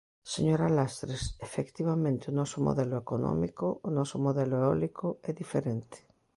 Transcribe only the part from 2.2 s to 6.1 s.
o noso modelo económico, o noso modelo eólico é diferente.